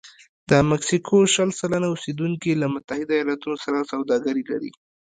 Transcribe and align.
د 0.49 0.51
مکسیکو 0.69 1.17
شل 1.33 1.49
سلنه 1.59 1.87
اوسېدونکي 1.89 2.51
له 2.61 2.67
متحده 2.73 3.13
ایالتونو 3.17 3.57
سره 3.65 3.87
سوداګري 3.91 4.43
لري. 4.51 4.71